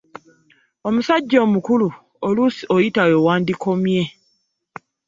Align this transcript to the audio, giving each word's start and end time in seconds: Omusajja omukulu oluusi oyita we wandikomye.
Omusajja 0.87 1.37
omukulu 1.45 1.87
oluusi 2.27 2.63
oyita 2.75 3.01
we 3.09 3.17
wandikomye. 3.25 4.01